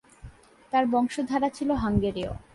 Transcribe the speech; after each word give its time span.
তার 0.73 0.83
বংশধারা 0.93 1.49
ছিল 1.57 1.69
হাঙ্গেরীয়। 1.83 2.31